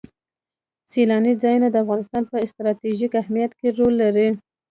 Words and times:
سیلانی 0.91 1.33
ځایونه 1.41 1.67
د 1.71 1.75
افغانستان 1.83 2.23
په 2.29 2.35
ستراتیژیک 2.51 3.11
اهمیت 3.21 3.51
کې 3.59 3.67
رول 3.77 3.93
لري. 4.03 4.27